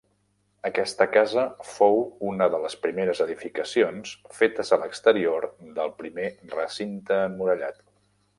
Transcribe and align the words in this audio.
Aquesta 0.67 1.05
casa 1.17 1.43
fou 1.71 1.99
una 2.29 2.47
de 2.53 2.61
les 2.63 2.77
primeres 2.85 3.21
edificacions 3.27 4.15
fetes 4.39 4.73
a 4.79 4.81
l'exterior 4.85 5.49
del 5.77 5.95
primer 6.01 6.27
recinte 6.57 7.21
emmurallat. 7.29 7.81